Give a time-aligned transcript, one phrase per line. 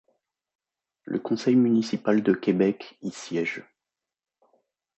[1.03, 3.63] Le Conseil municipal de Québec y siège.